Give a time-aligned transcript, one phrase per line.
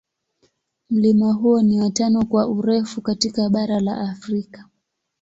[0.89, 4.65] Mlima huo ni wa tano kwa urefu katika bara la Afrika.